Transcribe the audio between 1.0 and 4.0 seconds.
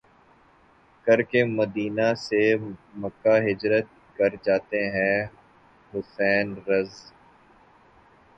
کرکے مدینہ سے مکہ ہجرت